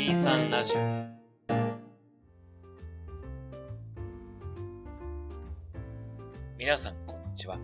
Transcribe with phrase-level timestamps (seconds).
[0.00, 0.80] 23ラジオ
[6.58, 7.58] 皆さんこんにちは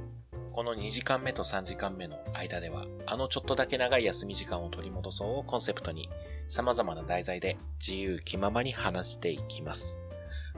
[0.53, 6.11] この2時間目と3時間目の間ではあのちょっとだけ長い休み時間を取り戻そうをコンセプトに
[6.49, 9.97] 様々な題材で自由気ままに話していきます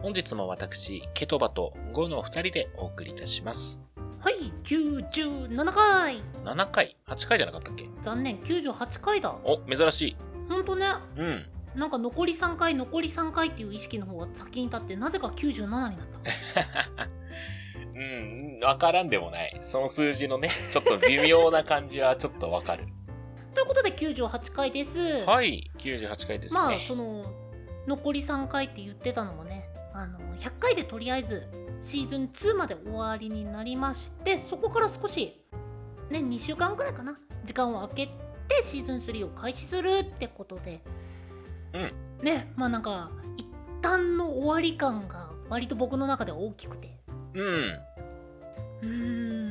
[0.02, 3.80] 本日も私ケトバとゴの2人でお送りいたします
[4.18, 7.88] はい、97回7回 ?8 回じゃなかったっけ？
[8.02, 9.32] 残念、98回だ。
[9.44, 10.16] お、珍しい。
[10.48, 10.86] ほんとね、
[11.16, 11.46] うん。
[11.74, 15.90] なんか残り3回、残り3回っていう意識の方が先に立って、なぜか97になっ
[16.94, 17.08] た。
[17.94, 19.56] うん、わからんでもない。
[19.60, 22.86] その数字のね、ちょっと微妙な感じはちょっとわかる。
[23.54, 25.24] ということで98回です。
[25.24, 26.60] はい、98回ですね。
[26.60, 27.24] まあ、その、
[27.88, 31.48] 残り3回って言ってたのもね、あの、100回でとりあえず、
[31.80, 35.40] シーズン2まで終わりになりまして、そこから少し、
[36.10, 38.06] ね、2週間くらいかな、時間を空け
[38.48, 40.82] てシーズン3を開始するってことで、
[41.74, 41.92] うん。
[42.24, 43.46] ね、まあなんか、一
[43.82, 46.96] 旦の終わり感が割と僕の中では大きくて。
[47.34, 47.72] うん。
[48.80, 48.88] うー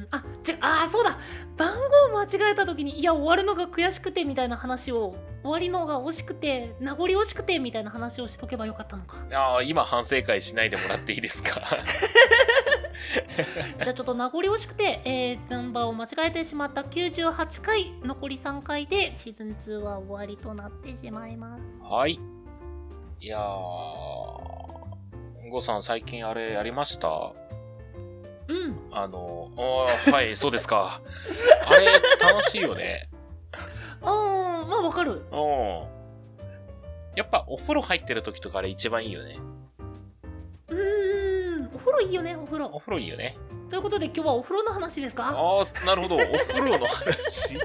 [0.03, 1.17] ん、あ、違う、あー、そうだ
[1.57, 1.75] 番
[2.11, 9.17] 号間違えた時に、いや、終わるのが悔しくてみたいな話を、終わりのが惜しくて、名残惜しくてみたいな話をしとけばよかったのか。
[9.33, 11.61] ああ、今反省会しないでもらっていいですか？
[13.83, 21.63] じゃあちょっと名残惜しくて、えー、ナンバーを間違えてしまった98回、残り3回でシーズン2は終わりとなってしまいます。
[21.83, 22.19] はい。
[23.19, 23.43] いやー、
[25.51, 27.07] ゴさん最近あれやりました？
[28.47, 28.79] うん。
[28.91, 31.01] あの、あーはい、そうですか。
[31.67, 31.85] あれ、
[32.19, 33.09] 楽しいよね。
[34.01, 35.25] あー、まあわかる。
[35.31, 35.97] うん。
[37.15, 39.39] やっぱお風呂入ってる時とかあれ一番いいよね。
[41.91, 42.67] 風呂いいよね、お風呂。
[42.73, 43.37] お風呂いいよね。
[43.69, 45.27] ということで今日はお風呂の話ですか？
[45.29, 46.15] ああ、なるほど。
[46.15, 47.49] お風呂の話。
[47.57, 47.61] ちょ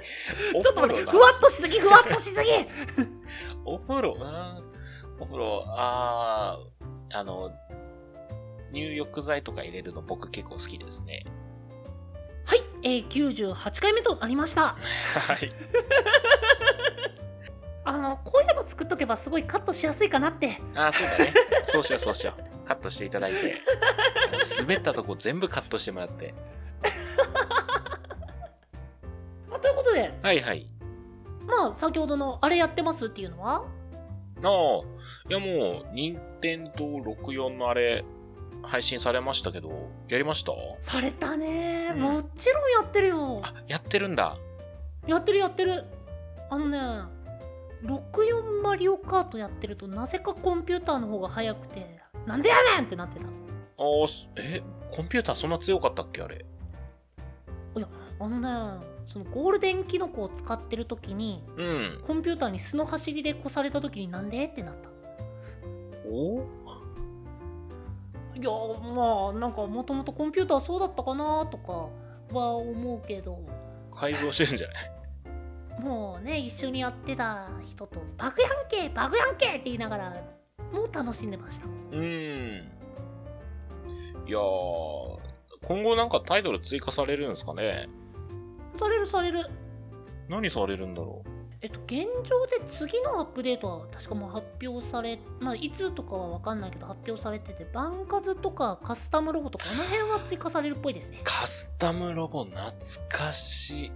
[0.61, 2.51] っと待って、ふわっとしすぎ、ふわっとしすぎ
[3.64, 4.73] お風呂、うん。
[5.20, 6.59] お風呂、あ
[7.12, 7.53] あ、あの、
[8.73, 11.25] 入浴剤とか入れるの僕結構好きですね。
[12.45, 14.77] はい、えー、98回目となりました。
[15.14, 15.51] はい。
[17.85, 20.61] あの、こういうの作っとけばすごいカットしやすいかなって。
[20.74, 21.35] ああ、そうだね。
[21.67, 22.52] そうしよう、そうしよう。
[22.64, 23.61] カットしていただいて。
[24.58, 26.34] 滑ったとこ全部カットしてもらって。
[29.48, 30.68] まあ、ということで、はいはい。
[31.46, 33.64] まあ、先ほどのあれやってますっていうのは？
[34.45, 34.50] ああ、
[35.28, 38.05] いやもう、任天堂64のあれ、
[38.62, 40.52] 配信されましたけど、やりました？
[40.80, 43.40] されたね、うんもちろんやってるよ。
[43.44, 44.36] あ、やってるんだ。
[45.06, 45.84] やってるやってる。
[46.50, 46.79] あのね、
[47.84, 53.27] 64マリオカートやってるとなぜかコンピューターの方が速くて、なんでやねんってなってた。
[53.27, 53.29] あ
[54.05, 56.45] あ、すえ、コンピューターそんな強かったっけあれ？
[58.21, 62.01] あのね、そのゴールデンキノコを使ってる時に、うん。
[62.07, 64.45] コンピューターに素の走りで越された時になんで？
[64.45, 64.91] ってなった。
[66.09, 66.45] お？
[68.35, 68.51] いや
[68.95, 71.89] まあなんかもともとコンピューターそうだったかなとか
[72.33, 73.39] は思うけど
[73.95, 74.73] 改造してるんじゃな
[75.79, 75.83] い？
[75.83, 80.25] もうね一緒にやってた人と「バグやんけバグやんけ!」って言いながら
[80.73, 82.79] もう楽しんでましたうーん。
[84.27, 85.19] いやー、
[85.67, 87.89] 今後なんかタイトル追加されるんですかね？
[88.77, 89.47] されるされる
[90.29, 91.23] 何されるんだろ
[91.61, 101.25] えっと現状で次のアップデートは確かもう発表されまあいつとかは分かんないけど発表されててバンカズとかカスタムロボとかあの辺は追加されるっぽいですねう。
[101.25, 102.73] カスタムロボ懐
[103.09, 103.93] かしい。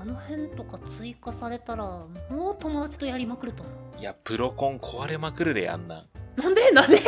[0.00, 1.84] あの辺とか追加されたら
[2.30, 6.06] もう友達とやりまくると思ういや、プロコン壊れまくるであんな。
[6.36, 6.98] なんでなんで？
[6.98, 7.00] い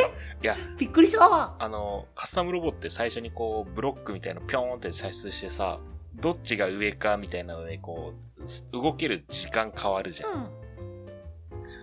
[0.42, 5.80] や、びっくりしたわあの、カスタムロボって最初にこう、ブロックみたいなのピョーンって射出してさ、
[6.14, 10.32] どっちが上かみたいなので、こう、動ける時間変わるじゃん。
[10.32, 10.48] うん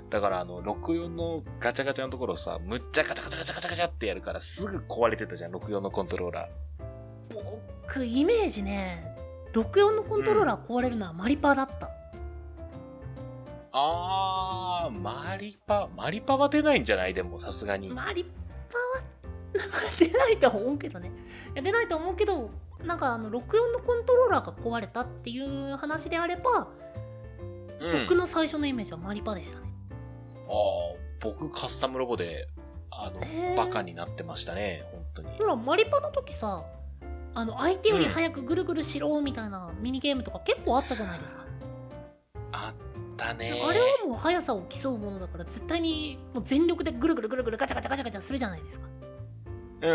[0.07, 7.35] だからあの、64のガチャガチャのところをさ、むっちゃガチャガチャガチャガチャガチャってやるからすぐ壊れてたじゃん、64のコントローラー。
[7.83, 9.15] 僕イメージね
[9.61, 11.89] 64のコントローラー壊れるのはマリパだった、
[13.71, 17.13] あー、マリパ、マリパは出ないんじゃない？
[17.13, 17.90] でも、さすがに。
[17.90, 18.29] マリパ
[18.78, 19.03] は
[19.97, 21.09] 出ないと思うけどね
[21.53, 22.49] いや出ないと思うけど
[22.84, 23.34] なんかあの64
[23.72, 26.67] のコントローラーが壊れたっていう話であれば、
[27.79, 28.01] うん。
[28.01, 29.66] 僕の最初のイメージはマリパでしたね
[30.49, 32.47] あー、僕カスタムロボで、
[32.91, 35.29] あの、バカになってましたね、本当に。
[35.37, 36.66] ほらマリパの時さ
[37.35, 41.46] あの相手より早くぐるぐるしろみたいなミニゲームとか結構あったじゃないですか、
[42.53, 48.87] あったねあれはもう速さを競うものだから絶対にもう全力でぐるぐるぐるぐるガチャガチャガチャガチャするじゃないですか
[49.82, 49.87] う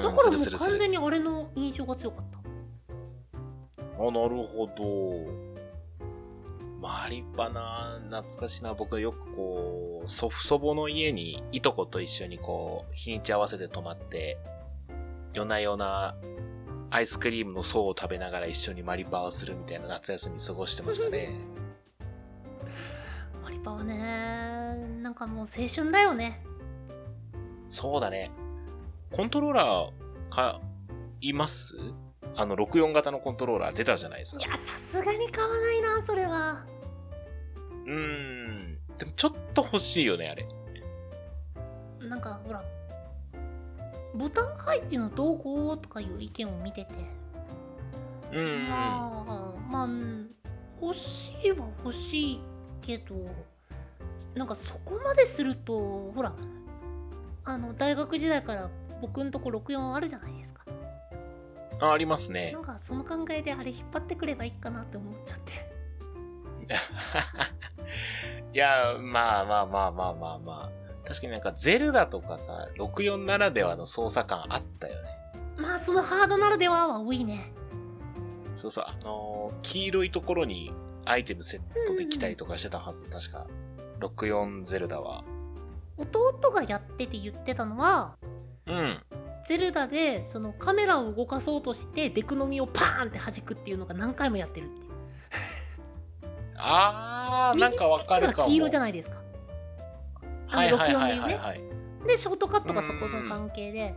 [0.00, 0.02] ん。
[0.02, 2.38] だからもう完全にあれの印象が強かった
[4.00, 5.48] あ、なるほど。
[6.80, 8.72] マリパな、懐かしいな。
[8.72, 14.38] 僕はよくこう、祖父祖母の家にいとこと一緒にこう、日にち合わせて泊まって、
[15.34, 16.14] 夜な夜な
[16.90, 21.46] アイスクリームの層を食べながら一緒にマリパをするみたいな夏休み過ごしてましたね。
[23.42, 23.94] マリパはね
[25.02, 26.42] なんかもう青春だよね
[27.68, 28.30] そうだね。
[29.12, 29.92] コントローラー
[30.30, 30.60] 買
[31.20, 31.76] います？
[32.36, 34.40] あの64型のコントローラー出たじゃないですか。
[34.40, 36.64] いやさすがに買わないなそれは
[37.84, 38.78] うーん。
[38.96, 40.46] でもちょっと欲しいよね、あれ。
[42.00, 42.62] なんかほら
[44.18, 46.94] ボタン配置のどうこうとかいう意見を見てて
[48.32, 48.68] うんうん。
[48.68, 49.88] まあまあ
[50.80, 52.42] 欲しいは欲しい
[52.80, 53.14] けど
[54.34, 56.32] なんかそこまでするとほら
[57.44, 58.70] あの大学時代から
[59.00, 60.64] 僕んとこ64あるじゃないですか
[61.80, 62.58] あ、ありますねな。
[62.60, 65.52] んかその考えであれ引っ張ってくればいいかなって思っちゃって
[68.52, 70.87] いや、まあまあまあまあまあまあ。
[71.08, 75.08] 確かになんかゼルダとかさ、64ならではの操作感あったよね。
[75.56, 77.52] まあそのハードならではは多いね
[78.54, 80.72] そうそう、あのー黄色いところに
[81.04, 83.46] アイテムセットできたりとかしてたはず、確か。
[84.00, 85.24] 64ゼルダは。
[85.96, 88.16] 弟がやってて言ってたのは
[88.66, 89.02] うん。
[89.46, 94.86] ゼルダでそのカメラを動かそうとしてデクノミをパーンって弾くっていうのが何回もやってるって
[96.56, 98.48] あー、なんかわかるかも。
[98.48, 99.17] 黄色じゃないですか
[100.48, 101.60] はいはいはい64で言うね。
[102.06, 103.94] でショートカットがそこの関係で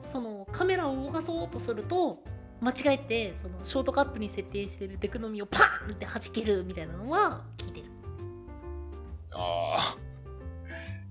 [0.00, 2.18] そのカメラを動かそうとすると
[2.60, 7.86] 間違えてそのショートカットに設定してるデクノミをパーンって弾けるみたいなのは聞いてる
[9.32, 9.96] あ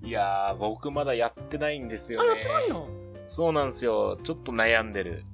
[0.03, 0.07] ー。
[0.07, 2.29] いやー、僕まだやってないんですよあね。
[2.29, 2.87] やってないの？
[3.27, 4.17] そうなんですよ。
[4.23, 5.25] ちょっと悩んでる。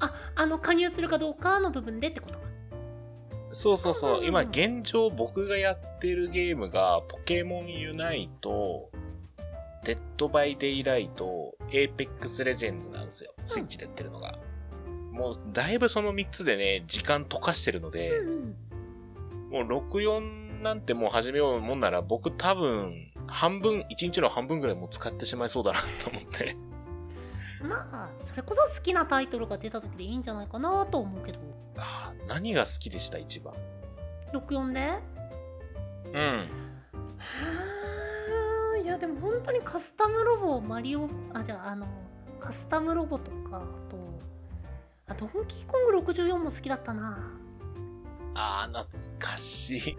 [0.00, 2.47] ああの加入するかどうかの部分でってことか
[3.50, 4.24] そうそうそう。
[4.24, 8.90] 今現状僕がやってるゲームが、ポケモンユナイト、
[9.84, 13.32] Dead by Daylight、Apex Legends なんですよ。
[13.44, 14.38] スイッチでやってるのが。
[15.12, 18.12] もうだいぶその3つでね、時間溶かしてるので、
[19.50, 22.92] もう64なんてもう始めようもんなら僕多分
[23.26, 26.56] 半分、1日の半分ぐらいもう使ってしまいそうだなと思って。
[27.62, 31.38] まあそれこそ好きなタイトルが出た時でいいんじゃないかなと思うけど
[31.76, 33.54] あー何が好きでした一番
[34.32, 34.98] ？64で？
[36.06, 36.16] うん。
[36.16, 41.86] はーいやでも本当にカスタムロボマリオあじゃああの
[42.40, 43.98] カスタムロボとかあと
[45.08, 47.32] あドンキーコング64も好きだったな
[48.34, 49.98] あー懐かしい。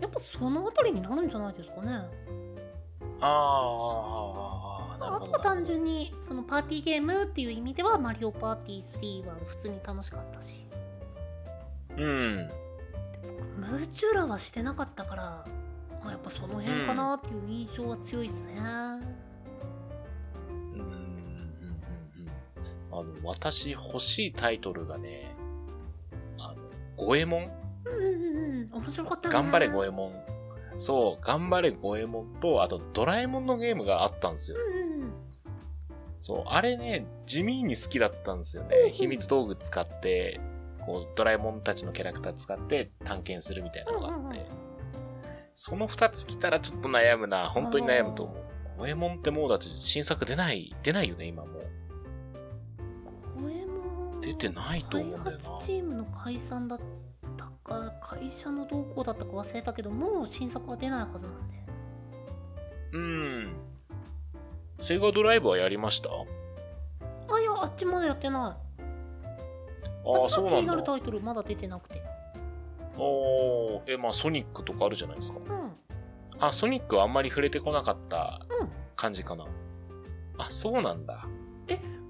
[0.00, 2.00] やっぱそのあたりになるんじゃないですかね
[3.20, 4.71] あー、
[5.02, 5.36] なるほど。
[5.36, 10.66] あとは単純にそのパーティーゲームっていう意味ではマリオパーティー3は普通に楽しかったし
[11.96, 12.50] うん。
[13.56, 15.44] ムーチューラはしてなかったから、
[16.02, 18.68] まあ、やっぱその辺かなっていう印象は強いですね、うんうん
[20.70, 20.80] うん
[22.18, 22.28] うん
[22.90, 25.34] あの、私欲しいタイトルがね、
[26.38, 26.62] あの、
[26.96, 27.50] ゴエモン
[27.84, 30.12] うん、うんうんうん面白かったね頑張れゴエモン。
[30.78, 34.56] そう、頑張れゴエモンと、あとドラえもんのゲームがあったんですよ。
[34.58, 34.81] うんうん
[36.22, 38.90] そう、あれね、地味に好きだったんですよね。
[38.92, 40.40] 秘密道具使って、
[40.86, 44.46] こう、ドラえもんたちのキャラクター使って探検するみたいなのがあって。
[45.54, 47.48] その二つ来たらちょっと悩むな。
[47.48, 48.44] 本当に悩むと思う。
[48.78, 53.42] ゴエモンってもうだって新作出ない、出ないよね、今もう。
[53.42, 56.80] ゴエモン出てないと思うんだよな開発チームの解散だっ
[57.36, 61.52] たか会社の動向だったか忘れたけどもう新作は出ないはずなんで
[62.92, 63.71] うん。
[64.82, 66.08] セガドライブはやりました？
[66.10, 68.82] あいやあっちまだやってない
[70.04, 70.82] ああ、そうなんだ気になる。
[70.82, 72.02] タイトルまだ出てなくて
[72.98, 75.38] おーえ、まあソニックとかあるじゃないですか。
[75.38, 75.72] うん
[76.40, 79.46] あ、ソニックはあんまり触れてこなかったうん感じかな。
[80.38, 81.28] あ、そうなんだ。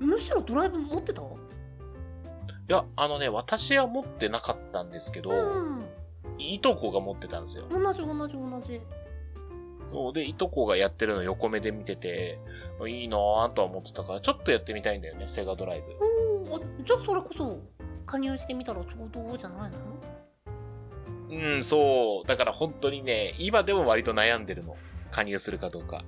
[0.01, 1.21] むしろドライブ持ってた？
[1.21, 1.25] い
[2.69, 5.85] や、あのね、私は持ってなかったんですけど、うん
[6.39, 7.67] いとこが持ってたんですよ。
[7.71, 8.81] 同じ同じ同じ
[9.93, 12.39] そうで、いとこがやってるの横目で見てて、
[12.89, 16.55] いいなぁとは思ってたから、ちょっとやってみたいんだよね、セガドライブ。
[16.55, 17.59] おーあじゃあそれこそ
[18.07, 19.79] 加入してみたらちょうどじゃないの？
[21.31, 22.27] うん、そう。
[22.27, 24.77] だから本当にね、今でも割と悩んでるの。
[25.11, 26.05] 加入するかどうか。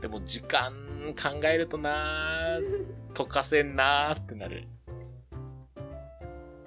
[0.00, 0.72] でも時間
[1.20, 4.66] 考えるとなぁ、 溶かせんなーってなる。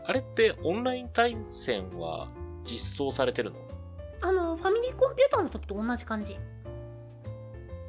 [0.06, 2.30] あれってオンライン対戦は
[2.64, 3.65] 実装されてるの？
[4.22, 6.38] あのファミリーコンピューターの時と同じ感じ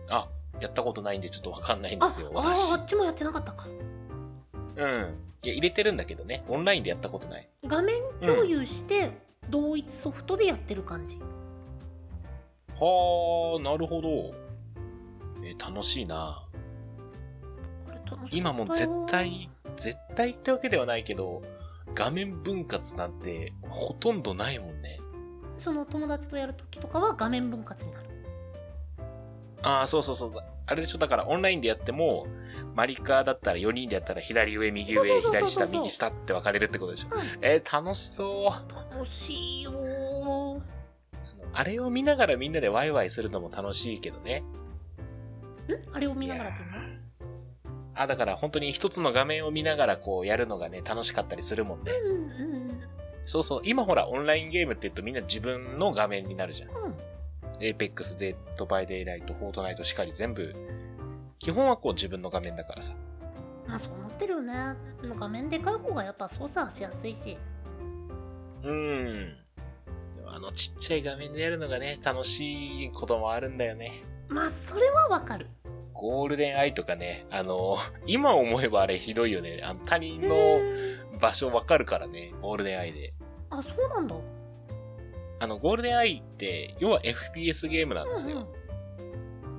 [0.08, 0.28] あ、
[0.60, 2.76] やったことないんでちょっとわかんないんであすよ、あ私あ。
[2.76, 3.66] あっちもやってなかったか
[4.76, 5.14] うん。
[5.42, 6.44] いや、入れてるんだけどね。
[6.48, 7.48] オンラインでやったことない。
[7.66, 9.10] 画面共有して、
[9.48, 11.18] 同一ソフトでやってる感じ
[12.78, 14.08] はあ、なるほど。
[15.44, 16.46] えー楽しいな。
[17.88, 21.42] あれ楽しかったよ今もう絶対、絶対ってわけではないけど、
[21.94, 25.00] 画面分割なんてほとんどないもんね。
[25.58, 28.06] その友達とやるときとかは画面分割になる
[29.62, 30.32] ああ、そうそうそう。
[30.66, 32.26] あれでしょ、だからオンラインでやっても、
[32.74, 37.08] マリカだったら4人でやったら左上、右上、左下、右下って分かれるってことでしょ。
[37.10, 38.94] うんえー楽しそう。
[38.94, 40.60] 楽しいよー
[41.52, 44.40] あれを見ながらみんなでワイワイするのも楽しいけどね。
[44.40, 45.96] ん？
[45.96, 46.76] あれを見ながらっていうの？
[47.94, 51.92] あ、だから本当に一つの画面を見ながらこうやるのがね、楽しかったりするもんね。
[51.92, 52.80] うんうんうん
[53.26, 53.60] そうそう。
[53.64, 56.70] 今ほら、オンラインゲームって言うとみんな自分の画面になるじゃん。
[56.70, 56.94] うん
[57.58, 60.54] Apex、Dead by Daylight、Fortnite しかり全部、
[61.38, 62.92] 基本はこう自分の画面だからさ。
[63.66, 64.76] まあそう思ってるよね
[65.18, 67.36] 画面でかい方がやっぱ操作しやすいし
[68.62, 69.34] うーん。
[70.16, 74.02] でもあのちっちゃい画面でやるのがね、楽しいこともあるんだよね。
[74.28, 75.46] まあそれはわかる
[75.98, 79.60] ゴールデンアイとかね、あの、 今思えばあれひどいよね。
[79.62, 80.60] あの他人の
[81.20, 83.14] 場所わかるからね、ゴールデンアイで。
[83.50, 84.16] あそうなんだ
[85.38, 88.48] あの、ゴールデンアイって、要は FPS ゲームなんですよ。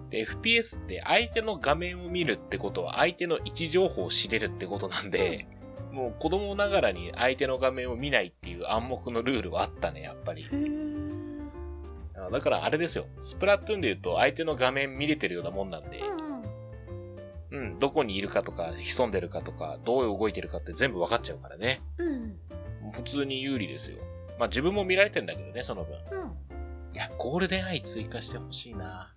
[0.10, 5.48] で、FPS って相手の画面を見るってことは相手の位置情報を知れるってことなんで、
[5.92, 10.48] もう子供ながらに相手の画面を見ないっていう暗黙のルールはあったね、やっぱり。
[12.32, 13.06] だからあれですよ。
[13.22, 16.27] スプラトゥーンで言うと相手の画面見れてるようなもんなんでうん
[17.52, 21.82] うん、どこにいるかとか、潜んでるかとか、どう動いてるかって全部分かっちゃうからね。
[21.98, 22.36] うん
[22.94, 23.98] 普通に有利ですよ。
[24.40, 25.96] まあ自分も見られてんだけどね、その分。
[26.12, 26.48] うん
[26.94, 29.14] いや、ゴールデンアイ追加してほしいな。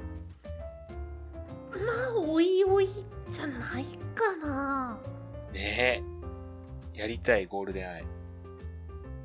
[1.70, 2.88] まあおいおい
[3.30, 3.84] じゃない
[4.14, 4.98] かな
[5.52, 6.02] ね
[6.94, 6.98] え。
[6.98, 8.02] やりたい、ゴールデンアイ。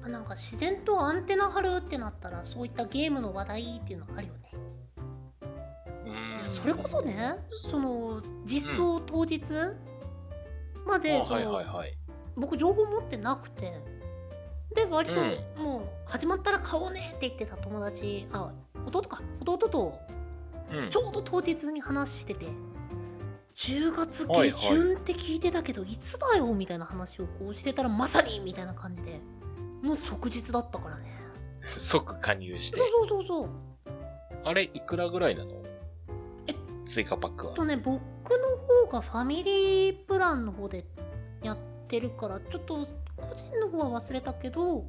[0.02, 4.52] まあなんか自然とアンテナ張るってなったらそういったゲームの話題っていうのあるよね
[6.66, 9.42] それこそねその実装当日
[10.86, 11.98] までそのはいはい。
[12.36, 13.80] 僕情報持ってなくて。
[14.74, 15.64] で割とうん。
[15.64, 18.52] もう始まったら買おうねって言ってた友達あ
[18.86, 19.22] 弟か。
[19.42, 20.00] 弟と
[20.72, 20.90] うん。
[20.90, 22.48] ちょうど当日に話してて。
[23.56, 29.22] 10月はい下旬って聞いてたけど、いつだよみたいな話をこうしてたらまさにみたいな感じで。
[29.82, 31.06] もう即日だったからね。
[31.78, 32.78] 即加入して。
[32.78, 32.88] そう。
[32.90, 33.50] そうそうそう。
[34.44, 35.52] あれ、いくらぐらいなの？
[35.52, 35.65] え
[36.86, 37.66] 追加パックはと。
[37.66, 38.02] ね僕の
[38.86, 40.86] 方がファミリープランの方で
[41.44, 42.88] やってるからちょっと
[43.18, 44.86] 個人の方は忘れたけど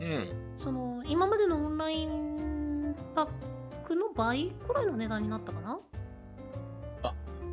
[0.00, 0.54] うん。
[0.56, 3.28] その今までのオンラインパッ
[3.84, 5.78] クの倍くらいの値段になったかな？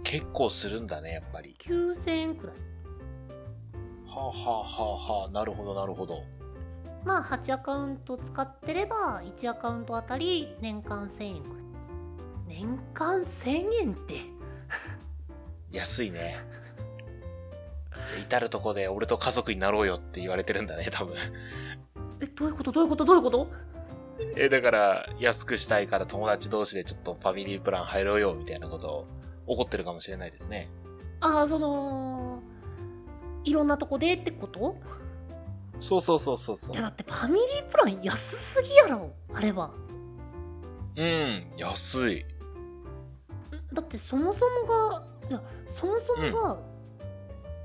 [0.04, 1.58] 結構するんだね、やっぱり。
[1.60, 2.56] 9000円くらい
[4.08, 6.24] はあ、はあはあはあ、なるほどなるほど。
[7.04, 11.67] まあ8アカウント使ってれば1アカウントあたり年間1000円くらい
[12.58, 13.50] 年間1000
[13.82, 14.16] 円って
[15.72, 16.38] 安いね。
[18.20, 21.16] 至るとこで俺と家族になろうよって言われてるんだね、多分。
[22.20, 22.72] えどういうこと？
[22.72, 23.06] どういうこと？
[23.06, 23.48] どういうこと？
[24.36, 29.08] え、だから、安くしたいから友達同士でちょっとファミリープラン入ろうよ、みたいなことを
[29.46, 30.72] 怒ってるかもしれないですね。
[31.20, 32.42] ああその
[33.44, 34.78] いろんなとこでってこと？
[35.80, 36.84] そうそうそうそうそういや。
[36.84, 39.72] だってファミリープラン安すぎやろあれは
[40.96, 42.26] うん、安い。
[43.78, 46.58] だってそもそもがいやそもそもが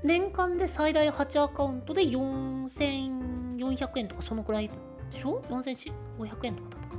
[0.03, 4.69] 年間で最大8アカウントで4400円とかそのくらい
[5.09, 6.95] でしょ？4500円とかだったか。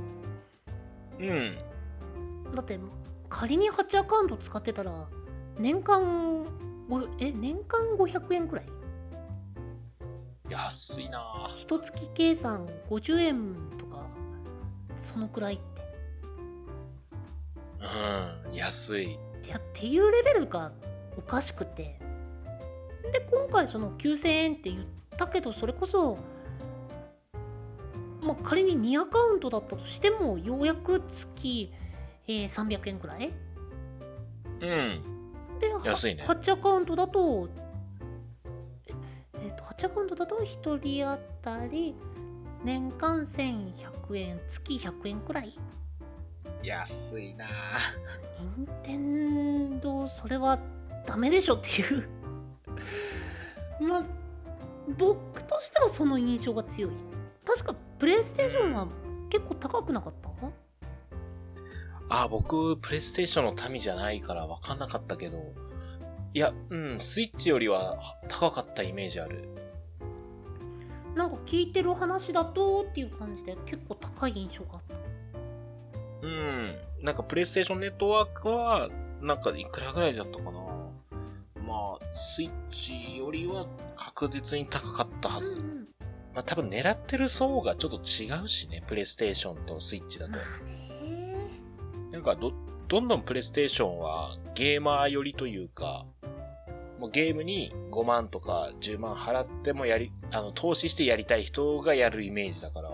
[1.19, 1.55] うん。
[2.55, 2.77] だって
[3.29, 5.07] 仮に8アカウント使ってたら
[5.57, 6.43] 年間
[6.89, 8.65] ごえ年間500円くらい？
[10.49, 11.19] 安いな。
[11.19, 14.09] ぁ一月計算50円とか
[14.99, 15.53] そのくらい。
[15.53, 15.74] って
[18.47, 19.13] うん、安い。
[19.13, 20.71] いやっていうレベルが
[21.17, 21.99] おかしくて。
[23.11, 26.17] で今回その9000円って言ったけどそれこそ
[28.19, 31.71] まあ仮に2アカウントだったとしてもようやく月、
[32.27, 33.31] えー300円くらい？
[34.61, 35.01] うん。
[35.59, 36.23] では安いね。
[36.25, 37.47] 8アカウントだと
[38.87, 38.93] え
[39.43, 41.93] えーと8アカウントだと1人当たり
[42.63, 45.53] 年間1100円月100円くらい？
[46.65, 47.45] 安いな。
[47.45, 47.49] ぁ
[48.57, 50.59] 任天堂それは
[51.05, 52.07] ダメでしょっていう。
[53.81, 54.03] まあ
[54.97, 56.91] 僕としてはその印象が強い。
[57.45, 58.87] 確かプレイステーションは
[59.29, 60.29] 結構高くなかった？
[62.07, 65.53] あ、僕、プレイステーションの民じゃないから分かんなかったけど、
[66.35, 69.49] いや、うん、スイッチよりは高かったイメージある。
[71.15, 74.84] なんか聞いてる話だとっていう感じで結構高い印象があった
[76.25, 76.75] うん。
[77.05, 78.89] なんか、プレイステーションネットワークは、
[79.21, 80.51] なんか、いくらぐらいだったかな？
[81.61, 83.65] まあ、スイッチよりは
[83.95, 85.57] 確実に高かったはず。
[85.57, 85.85] うんうん
[86.33, 90.33] まあ、多分狙ってる層がちょっと違うしね、プレイステーションとスイッチだと
[92.11, 92.51] なんかど、
[92.89, 96.05] どんどんプレイステーションはゲーマー寄りというか、
[96.99, 102.84] もうゲームに5万とか10万払ってもやり、あの、投資してやりたい人がやるイメージだから、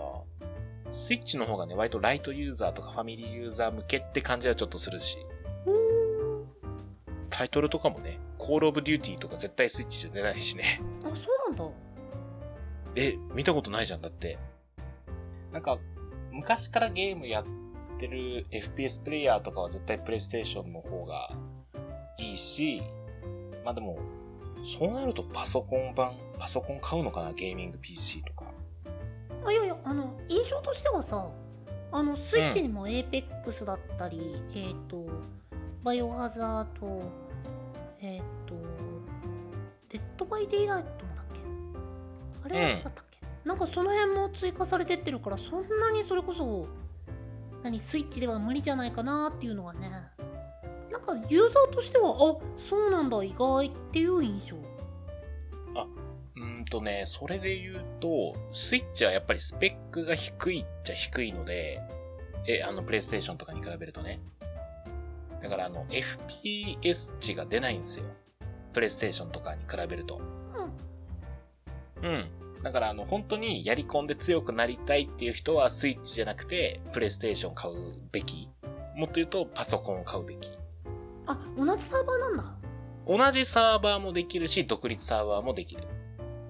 [0.92, 5.16] スイッチの方がね、割とライトユーザーとかファミリーユーザー向けって感じはちょっとするし、
[7.30, 10.82] タイトルとかもね、コールオブデューティーとか絶対スイッチじゃ出ないしね。
[11.02, 11.74] あそうなんだ
[12.94, 14.38] え、見たことないじゃん、だって。
[15.50, 15.78] なんか、
[16.30, 17.44] 昔からゲームやっ
[17.98, 21.30] てる FPS プレイヤーとかは絶対プレイステーションの方が
[22.18, 22.82] いいし、
[23.64, 23.98] まあでも、
[24.62, 28.51] そうなるとパソコン版、パソコン買うのかなゲーミング PC とか。
[29.44, 31.28] あいやいやあの印象としてはさ
[31.90, 35.06] あのスイッチにも APEX だったり、えっ、と
[35.82, 37.02] バイオハザード
[38.00, 38.54] えっ、と
[39.88, 41.40] Dead by Daylight もだっけ？
[42.44, 46.66] あれは違ったっけ、なんかその辺も追加されてってるからそんなにそれこそ
[47.62, 49.90] 何スイッチでは無理じゃないかなっていうのがね。
[50.90, 52.36] なんかユーザーとしてはあ
[52.68, 54.56] そうなんだ意外っていう印象。
[54.56, 56.11] うーん
[56.72, 61.82] とね、それで言うと、スイッチはやっぱりスペックが低いっちゃ低いので、
[62.48, 64.22] え、あの、プレイステーションとかに比べるとね。
[65.42, 68.06] だからあの、FPS 値が出ないんですよ。
[68.72, 70.22] プレイステーションとかに比べると。
[72.02, 72.30] うん。
[72.62, 77.74] だからあの、本当にやり込んで強くなりたいっていう人はスイッチじゃなくて、プレイステーション買う
[78.10, 78.48] べき。
[78.96, 80.50] もっと言うと、パソコンを買うべき。
[81.26, 82.56] あ同じサーバーなんだ
[83.06, 85.86] 同じサーバーもできるし、独立サーバーもできる。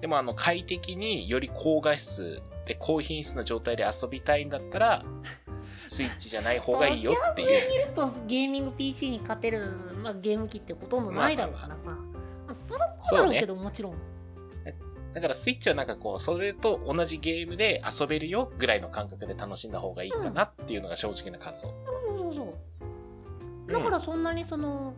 [0.03, 5.05] でもあの、快適により高画質で高品質な状態で遊びたいんだったら、
[5.87, 7.69] スイッチじゃない方がいいよっていう。
[7.69, 9.71] 見るとゲーミング PC に勝てる、
[10.03, 11.97] まあ、ゲーム機ってほとんどないだろうからさ、ま
[12.49, 13.95] あ、そりゃそうだろうけどもちろん。
[15.13, 21.69] だからスイッチはなんかこう、それと同じゲームで遊べるよぐらいの感覚で楽しんだ方がいいかなっていうのが正直な感想。
[21.69, 22.53] そうそうそう
[23.67, 23.71] う。
[23.71, 23.73] ん。
[23.73, 24.93] だからそんなにその、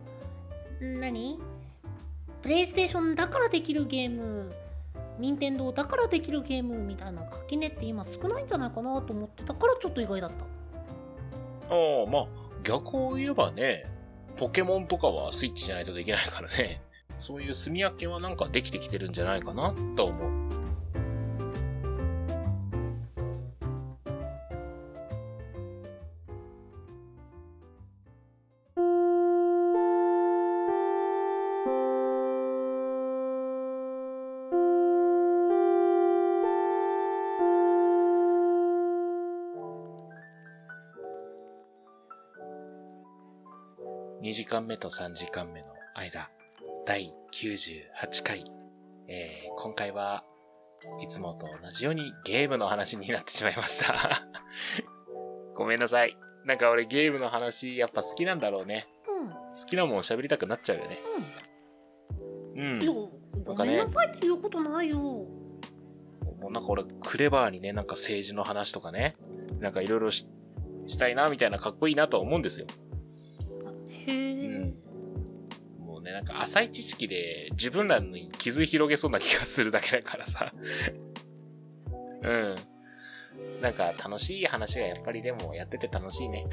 [0.80, 1.38] 何？
[2.42, 4.52] プレイステーションだからできるゲーム
[5.18, 10.44] 任天堂だからできるゲームみたいな垣根って今少ないんじゃないかなと思ってたからちょっと意外だった
[11.74, 12.26] ああ、まあ、
[12.62, 13.86] 逆を言えばね、
[14.36, 16.82] ポケモンとかはスイッチじゃないとできないからね。
[17.18, 20.55] そういう住み分けはなんかできてきてるんじゃないかなと思う。
[44.26, 46.32] 2時間目と3時間目の間、
[46.84, 48.44] 第98回。
[49.06, 50.24] えー、今回は
[51.00, 53.94] いつもと同じようにゲームの話になってしまいました。
[55.54, 56.18] ごめんなさい。
[56.44, 58.88] なんか俺ゲームの話やっぱ好きなんだろうね。
[59.06, 60.98] うん好きなもん喋りたくなっちゃうよね。
[62.56, 62.86] ううんい。
[63.44, 65.28] ごめんなさいって言うことないよも
[66.48, 69.14] うなんか俺クレバーにね、なんか政治の話とかね、
[69.60, 70.26] なんかいろいろし
[70.88, 72.66] したいなみたいなかっこいいなとは思うんですよ。
[74.08, 74.74] うん
[75.80, 80.52] もうね、なんか浅い知識で自分らに傷広げそうな気がするだけだからさ。
[82.22, 82.54] うん。
[83.60, 86.46] なんか楽しい話がやっぱりでもやってて楽しいね。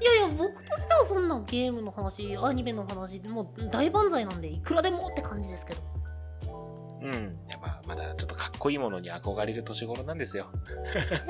[0.00, 5.80] いやいや僕としてはそんなゲームの話アニメの話もう大万歳なんでいくらでもって感じですけど
[7.02, 7.38] うん。
[7.48, 10.50] やっぱまだちょっとかっこいいものに憧れる年頃なんですよ。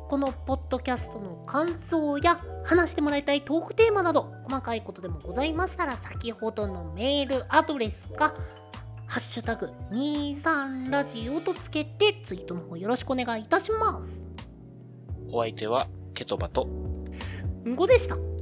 [0.09, 8.33] このポッドキャストの感想や話してもらいたいトークテーマなど細かいことでもございましたら先ほどのメールアドレスか
[9.07, 14.26] 「ハッシュタグ #23 ラジオ」とつけてツイートの方よろしくお願いいたします。
[15.31, 16.67] お相手はケトバと
[17.65, 18.36] んごでした。